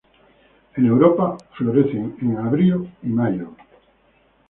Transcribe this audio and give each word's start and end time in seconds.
En 0.77 0.87
Europa 0.87 1.37
florecen 1.51 2.15
en 2.21 2.37
abril 2.39 2.91
y 3.03 3.07
mayo. 3.09 3.55